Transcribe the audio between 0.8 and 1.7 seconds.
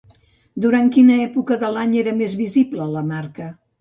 quina època